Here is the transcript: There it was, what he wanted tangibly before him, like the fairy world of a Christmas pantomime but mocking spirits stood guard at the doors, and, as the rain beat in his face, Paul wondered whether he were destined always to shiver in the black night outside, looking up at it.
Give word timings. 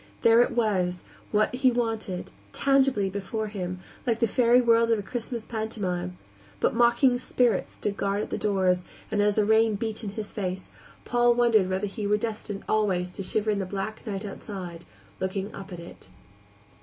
There 0.23 0.41
it 0.41 0.49
was, 0.49 1.03
what 1.29 1.53
he 1.53 1.69
wanted 1.69 2.31
tangibly 2.53 3.07
before 3.07 3.49
him, 3.49 3.79
like 4.07 4.19
the 4.19 4.25
fairy 4.25 4.59
world 4.59 4.89
of 4.89 4.97
a 4.97 5.03
Christmas 5.03 5.45
pantomime 5.45 6.17
but 6.59 6.73
mocking 6.73 7.19
spirits 7.19 7.73
stood 7.73 7.97
guard 7.97 8.23
at 8.23 8.31
the 8.31 8.37
doors, 8.39 8.83
and, 9.11 9.21
as 9.21 9.35
the 9.35 9.45
rain 9.45 9.75
beat 9.75 10.03
in 10.03 10.09
his 10.13 10.31
face, 10.31 10.71
Paul 11.05 11.35
wondered 11.35 11.69
whether 11.69 11.85
he 11.85 12.07
were 12.07 12.17
destined 12.17 12.63
always 12.67 13.11
to 13.11 13.21
shiver 13.21 13.51
in 13.51 13.59
the 13.59 13.65
black 13.67 14.01
night 14.07 14.25
outside, 14.25 14.85
looking 15.19 15.53
up 15.53 15.71
at 15.71 15.79
it. 15.79 16.09